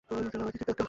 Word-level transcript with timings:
আমার 0.09 0.23
দিকে 0.53 0.65
তাকা! 0.65 0.79